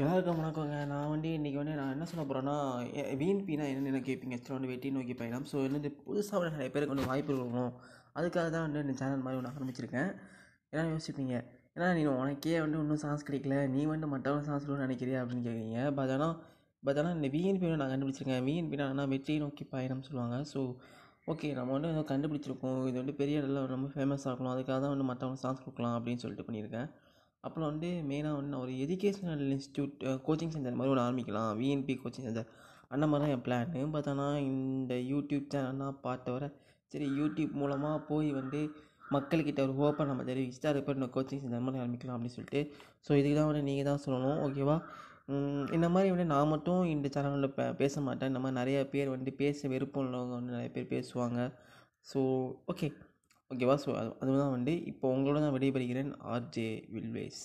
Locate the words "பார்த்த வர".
36.06-36.44